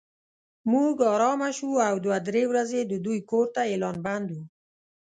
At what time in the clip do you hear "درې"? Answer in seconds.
2.27-2.43